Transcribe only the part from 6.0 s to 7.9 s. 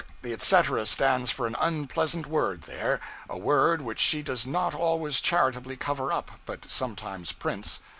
up, but sometimes prints.